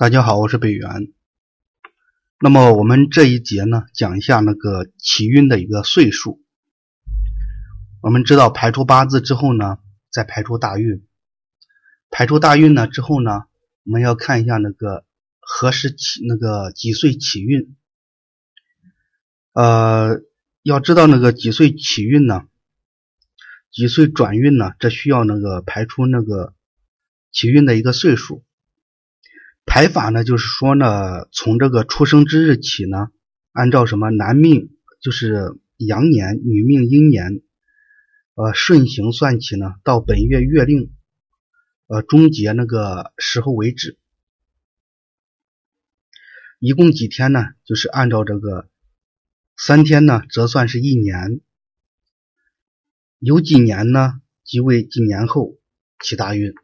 [0.00, 1.12] 大家好，我是北元。
[2.40, 6.42] 那么我们这一节呢，讲一下那个起运的一个岁数。
[8.00, 9.76] 我们知道排出八字之后呢，
[10.10, 11.06] 再排出大运。
[12.08, 13.42] 排出大运呢之后呢，
[13.84, 15.04] 我们要看一下那个
[15.38, 17.76] 何时起，那个几岁起运。
[19.52, 20.22] 呃，
[20.62, 22.46] 要知道那个几岁起运呢，
[23.70, 26.54] 几岁转运呢，这需要那个排出那个
[27.32, 28.42] 起运的一个岁数。
[29.66, 33.10] 排法呢，就是说呢，从这个出生之日起呢，
[33.52, 37.42] 按照什么男命就是阳年，女命阴年，
[38.34, 40.92] 呃顺行算起呢，到本月月令，
[41.86, 43.96] 呃终结那个时候为止，
[46.58, 47.40] 一共几天呢？
[47.64, 48.68] 就是按照这个
[49.56, 51.40] 三天呢，则算是一年，
[53.18, 55.58] 有几年呢，即为几年后
[56.02, 56.54] 起大运。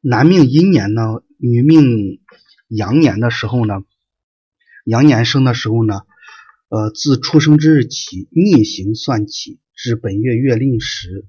[0.00, 1.02] 男命阴年呢，
[1.38, 2.20] 女命
[2.68, 3.82] 阳年的时候呢，
[4.84, 6.02] 阳年生的时候呢，
[6.68, 11.26] 呃，自出生之日起逆行算起，至本月月令时，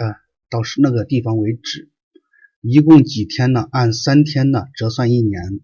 [0.00, 0.14] 呃，
[0.48, 1.90] 到是那个地方为止，
[2.62, 3.68] 一共几天呢？
[3.70, 5.60] 按三天呢折算一年，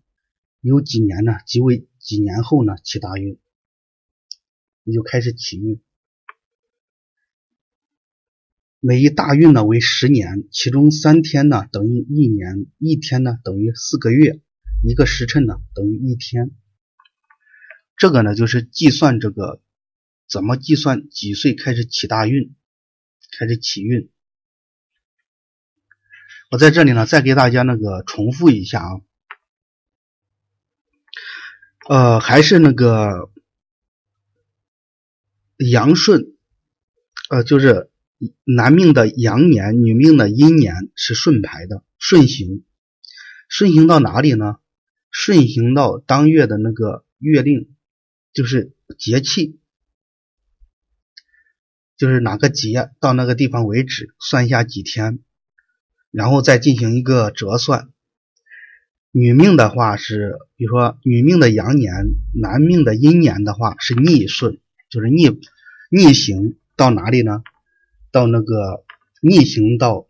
[0.60, 1.32] 有几年呢？
[1.46, 3.38] 即为几年后呢起大运，
[4.84, 5.80] 你就开始起运。
[8.84, 14.40] 每一大运呢为十年，其中三天呢等于一年，一天呢等于四个月，
[14.82, 16.50] 一个时辰呢等于一天。
[17.96, 19.62] 这个呢就是计算这个
[20.28, 22.56] 怎么计算几岁开始起大运，
[23.38, 24.10] 开始起运。
[26.50, 29.00] 我在这里呢再给大家那个重复一下啊，
[31.88, 33.30] 呃还是那个
[35.70, 36.34] 阳顺，
[37.30, 37.91] 呃就是。
[38.44, 42.64] 男命的阳年，女命的阴年是顺排的，顺行，
[43.48, 44.56] 顺行到哪里呢？
[45.10, 47.68] 顺行到当月的那个月令，
[48.32, 49.58] 就是节气，
[51.96, 55.18] 就是哪个节到那个地方为止，算一下几天，
[56.10, 57.90] 然后再进行一个折算。
[59.10, 61.92] 女命的话是，比如说女命的阳年，
[62.32, 64.58] 男命的阴年的话是逆顺，
[64.88, 65.28] 就是逆
[65.90, 67.42] 逆行到哪里呢？
[68.12, 68.84] 到那个
[69.22, 70.06] 逆行到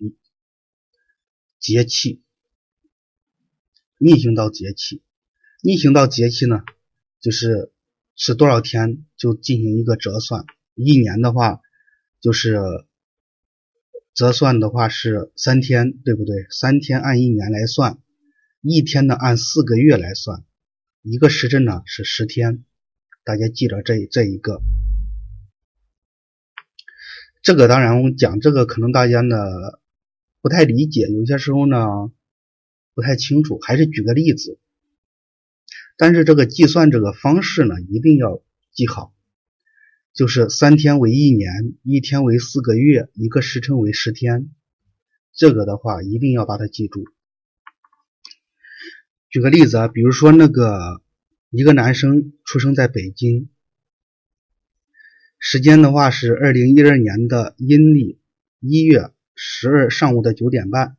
[1.61, 2.21] 节气，
[3.97, 5.03] 逆行到节气，
[5.63, 6.65] 逆行到节气呢，
[7.21, 7.73] 就是
[8.17, 10.45] 是多少天就进行一个折算。
[10.75, 11.61] 一年的话，
[12.21, 12.59] 就是
[14.15, 16.47] 折算的话是三天，对不对？
[16.51, 18.01] 三天按一年来算，
[18.61, 20.45] 一天呢按四个月来算，
[21.03, 22.65] 一个时辰呢是十天。
[23.23, 24.61] 大家记着这这一个。
[27.43, 29.37] 这个当然，我讲这个可能大家呢
[30.41, 32.13] 不太理解，有些时候呢
[32.95, 34.61] 不太清楚，还是举个例子。
[35.97, 39.13] 但是这个计算这个方式呢一定要记好，
[40.15, 44.55] 就是三天为一年，一天为四个月，一个时辰为十天。
[45.35, 47.05] 这个的话一定要把它记住。
[49.29, 51.03] 举个例子啊，比如说那个
[51.51, 53.49] 一个男生出生在北京。
[55.45, 58.21] 时间的话是二零一二年的阴历
[58.61, 60.97] 一月十二上午的九点半。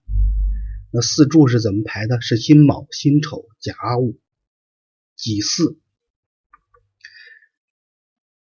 [0.92, 2.20] 那四柱是怎么排的？
[2.20, 4.20] 是辛卯、辛丑、甲午、
[5.16, 5.80] 己巳。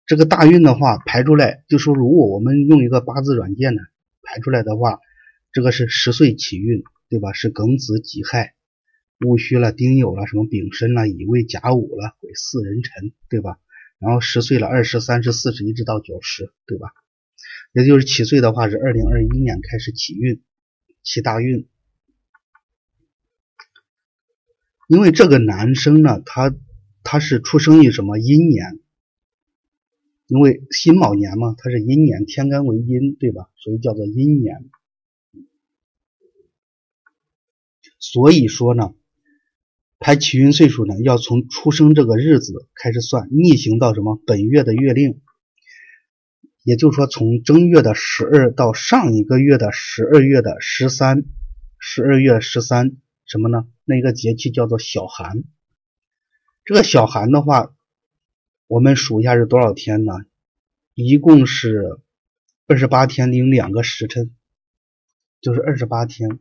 [0.07, 3.83] 这个大运的话排出来，就说如果我们用一个八字软件呢
[4.23, 4.97] 排出来的话，
[5.51, 7.31] 这个是十岁起运，对吧？
[7.31, 8.55] 是庚子、己亥、
[9.19, 13.59] 戊戌了、丁酉了、什么丙申了、乙未、甲午了、癸巳、壬辰，对吧？
[14.01, 16.89] 然后十岁了，二十、三十、四十，一直到九十，对吧？
[17.71, 20.41] 也就是七岁的话是二零二一年开始起运，
[21.03, 21.67] 起大运。
[24.87, 26.51] 因为这个男生呢，他
[27.03, 28.79] 他是出生于什么阴年？
[30.25, 33.51] 因为辛卯年嘛，他是阴年，天干为阴，对吧？
[33.55, 34.71] 所以叫做阴年。
[37.99, 38.95] 所以说呢。
[40.03, 45.21] 排起运岁数呢，要从出生这个日子开始算，逆行到什么本月的月令，
[46.63, 51.23] 也就是说从正月的十二到上一个月的十二月的十三，
[51.77, 53.67] 十二月十三什么呢？
[53.85, 55.43] 那个节气叫做小寒。
[56.65, 57.75] 这个小寒的话，
[58.65, 60.13] 我们数一下是多少天呢？
[60.95, 61.99] 一共是
[62.65, 64.35] 二十八天零两个时辰，
[65.41, 66.39] 就是二十八天。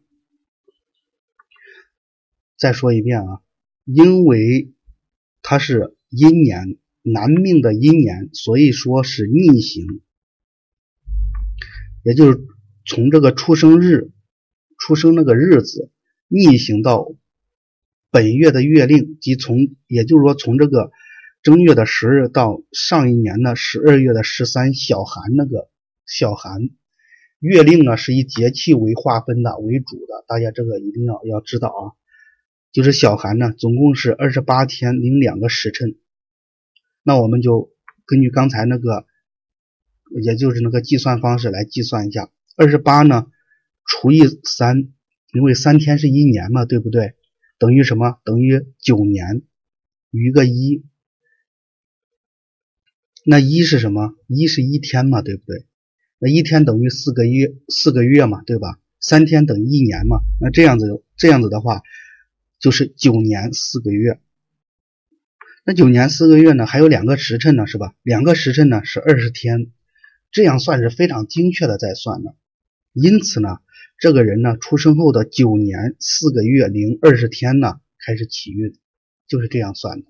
[2.57, 3.43] 再说一遍啊。
[3.93, 4.73] 因为
[5.43, 9.85] 它是阴年，男命的阴年，所以说是逆行，
[12.05, 12.39] 也就是
[12.87, 14.13] 从这个出生日、
[14.79, 15.91] 出生那个日子
[16.29, 17.13] 逆行到
[18.13, 20.93] 本月的月令，即从也就是说从这个
[21.43, 25.69] 正月的十日到上一年的十二月的十三小寒那个
[26.07, 26.69] 小寒，
[27.41, 31.99] 月令呢是以节气为划分的为主的，大家这个一定要要知道啊。
[32.73, 35.97] 就是小寒呢，总共是二十八天零两个时辰，
[37.03, 37.73] 那我们就
[38.07, 39.07] 根据刚才那个，
[40.23, 43.27] 也就是那个计算方式来计算一下，二十八呢
[43.85, 44.93] 除以三，
[45.33, 47.15] 因为三天是一年嘛，对不对？
[47.59, 48.21] 等于什么？
[48.25, 49.43] 等于九年，
[50.13, 50.85] 余个一，
[53.25, 54.15] 那一是什么？
[54.29, 55.67] 一是一天嘛，对不对？
[56.21, 58.79] 那一天等于四个月，四个月嘛，对吧？
[59.01, 61.83] 三天等于一年嘛，那这样子，这样子的话。
[62.61, 64.21] 就是九年四个月，
[65.65, 67.95] 那九年四个月呢，还有两个时辰呢，是吧？
[68.03, 69.73] 两个时辰呢是二十天，
[70.31, 72.37] 这样算是非常精确的在算的。
[72.93, 73.61] 因此呢，
[73.99, 78.77] 这个人呢出生后的九年四个月零二十天呢开始起运，
[79.27, 80.07] 就是这样算的。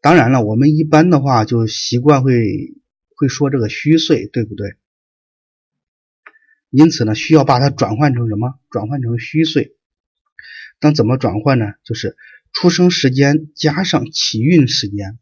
[0.00, 2.74] 当然了，我们一般的话就习惯会
[3.14, 4.74] 会说这个虚岁，对不对？
[6.70, 8.60] 因此呢，需要把它转换成什么？
[8.70, 9.76] 转换成虚岁。
[10.80, 11.66] 那怎么转换呢？
[11.84, 12.16] 就是
[12.52, 15.18] 出生时间加上起运时间。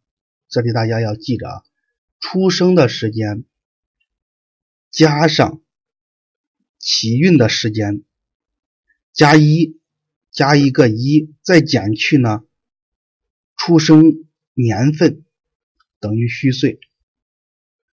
[0.49, 1.62] 这里大家要记着啊，
[2.21, 3.45] 出生的时间
[4.91, 5.62] 加上
[6.79, 8.05] 起运的时间，
[9.12, 9.81] 加一，
[10.31, 12.45] 加一个一，再减去呢
[13.56, 15.25] 出生年份
[15.99, 16.79] 等于虚岁。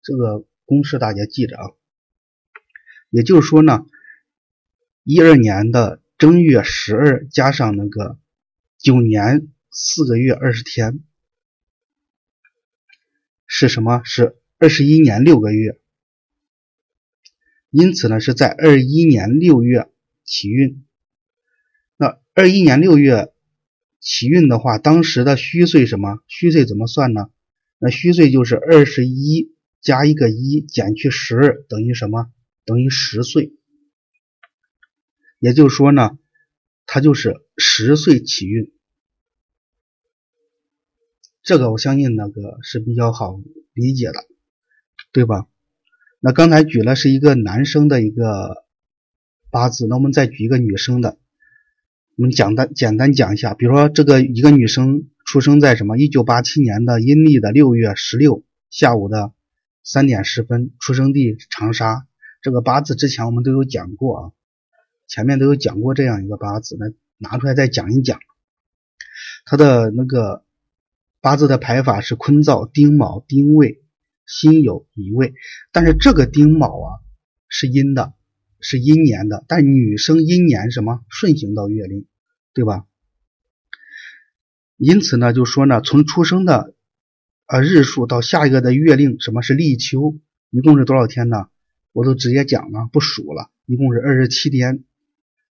[0.01, 1.78] 这个公式大家记着啊。
[3.09, 3.85] 也就是说呢，
[5.03, 8.17] 一二年的正月十二加上那个
[8.77, 11.03] 九年四个月二十天，
[13.47, 14.01] 是什么？
[14.03, 15.79] 是二十一年六个月。
[17.71, 19.89] 因此呢，是在二一年六月
[20.23, 20.85] 起运。
[21.97, 23.31] 那二一年六月
[23.99, 26.19] 起运的话，当时的虚岁什么？
[26.27, 27.29] 虚岁怎么算呢？
[27.77, 32.31] 那虚岁就是二十一加一个一减去十二等于什么？
[32.69, 33.51] 等于十岁，
[35.39, 36.19] 也就是说呢，
[36.85, 38.71] 他就是十岁起运。
[41.41, 43.41] 这个我相信那个是比较好
[43.73, 44.23] 理解的，
[45.11, 45.47] 对吧？
[46.19, 48.67] 那刚才举了是一个男生的一个
[49.49, 51.17] 八字，那我们再举一个女生的，
[52.17, 55.97] 我们简单简单讲一下，比如说这个一个女生出生在什么？
[55.97, 59.33] 一九八七年的阴历的六月十六下午的
[59.83, 62.05] 三点十分，出生地长沙。
[62.41, 64.31] 这个八字之前我们都有讲过啊，
[65.07, 66.85] 前面都有讲过这样一个八字，那
[67.17, 68.19] 拿出来再讲一讲。
[69.45, 70.45] 他的那个
[71.21, 73.83] 八字的排法是坤燥、丁卯、丁未、
[74.25, 75.33] 辛酉、乙未，
[75.71, 76.99] 但是这个丁卯啊
[77.47, 78.13] 是阴的，
[78.61, 82.05] 是阴年的，但女生阴年什么顺行到月令，
[82.53, 82.85] 对吧？
[84.77, 86.73] 因此呢，就说呢，从出生的
[87.47, 90.17] 呃日数到下一个的月令，什么是立秋，
[90.51, 91.49] 一共是多少天呢？
[91.99, 94.85] 我都直接讲了，不数了，一共是二十七天，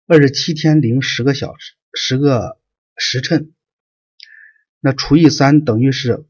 [0.06, 2.61] 二十七天零十个小时，十个
[2.99, 3.55] 时辰，
[4.79, 6.26] 那除以三等于是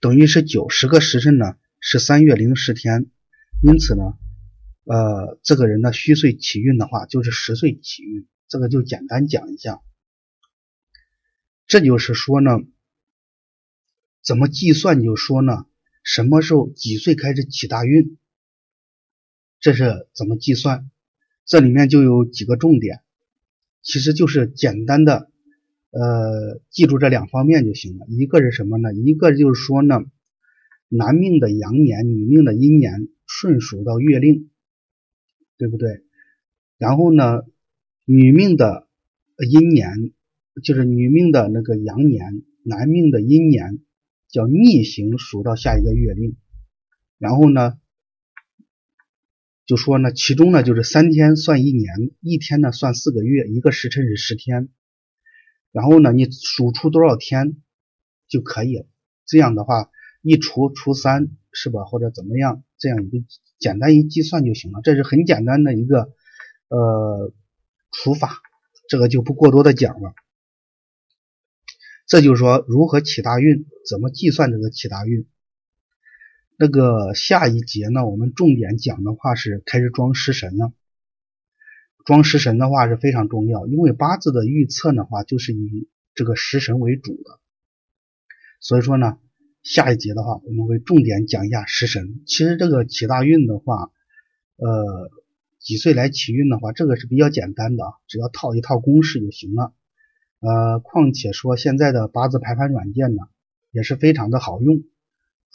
[0.00, 3.06] 等于是九，十个时辰呢是三月零十天，
[3.60, 4.16] 因此呢，
[4.84, 9.80] 呃，这个人的虚岁起运的话就是十岁起运，这个就简单讲一下。
[11.66, 12.60] 这就是说呢，
[14.22, 15.02] 怎么计算？
[15.02, 15.66] 就说呢，
[16.04, 18.16] 什么时候几岁开始起大运？
[19.60, 20.90] 这是怎么计算？
[21.44, 23.00] 这里面就有几个重点，
[23.80, 25.30] 其实就是简单的，
[25.90, 28.06] 呃，记住这两方面就行了。
[28.08, 28.92] 一个是什么呢？
[28.92, 30.04] 一个就是说呢，
[30.88, 34.50] 男命的阳年，女命的阴年顺属到月令，
[35.56, 36.02] 对不对？
[36.78, 37.42] 然后呢，
[38.04, 38.88] 女命的
[39.48, 40.12] 阴年
[40.62, 43.78] 就是女命的那个阳年，男命的阴年
[44.28, 46.36] 叫逆行属到下一个月令，
[47.18, 47.78] 然后呢？
[49.66, 54.68] 就说呢，其中呢就是三天算一年，一天呢算四个月，一个时辰是十天，
[55.72, 57.56] 然后呢你数出多少天
[58.28, 58.86] 就可以了。
[59.26, 59.90] 这样的话
[60.22, 63.18] 一除除三是吧，或者怎么样，这样一个
[63.58, 64.80] 简单一计算就行了。
[64.84, 66.12] 这是很简单的一个
[66.68, 67.32] 呃
[67.90, 68.38] 除法，
[68.88, 70.14] 这个就不过多的讲了。
[72.06, 75.26] 这就是说如何起大运，怎么计算这个起大运。
[76.58, 80.72] 那个下一节呢，我们重点讲的话是开始装食神呢。
[82.04, 87.40] 装食神的话是非常重要，因为八字的预测的话就是以这个食神为主的。
[88.60, 89.18] 所以说呢，
[89.62, 92.22] 下一节的话我们会重点讲一下食神。
[92.26, 93.90] 其实这个起大运的话，
[94.56, 95.10] 呃，
[95.58, 99.74] 几岁来起运的话，这个是比较简单的，只要套一套公式就行了。
[100.38, 103.24] 呃，况且说现在的八字排盘软件呢，
[103.72, 104.84] 也是非常的好用，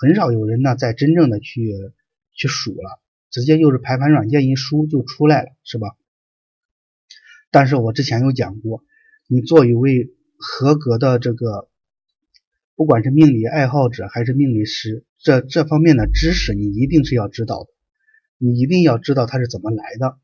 [0.02, 1.72] 很少有人呢在真正的去
[2.34, 5.96] 去数了，直接就是排盘软件一输就出来了，是吧？
[7.52, 8.84] 但是我之前有讲过，
[9.28, 11.70] 你做一位合格的这个，
[12.76, 17.70] 不管是命理爱好者还是命理师，这这方面的知识你一定是要知道的。
[18.40, 20.18] 你一定要知道它是怎么来的。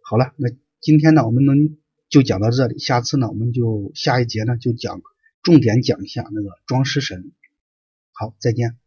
[0.00, 0.48] 好了，那
[0.80, 1.76] 今天呢，我们能
[2.08, 2.78] 就讲到这里。
[2.78, 5.02] 下次呢，我们就下一节呢就讲
[5.42, 7.32] 重点讲一下那个庄师神。
[8.18, 8.85] 好，再见。